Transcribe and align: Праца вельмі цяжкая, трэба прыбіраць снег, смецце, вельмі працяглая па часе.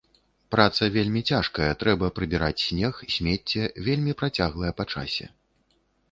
Праца 0.53 0.85
вельмі 0.93 1.21
цяжкая, 1.33 1.67
трэба 1.83 2.07
прыбіраць 2.19 2.61
снег, 2.69 2.93
смецце, 3.15 3.67
вельмі 3.89 4.15
працяглая 4.23 4.71
па 4.81 4.87
часе. 4.95 5.29